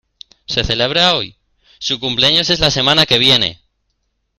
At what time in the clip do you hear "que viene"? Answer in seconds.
3.05-3.61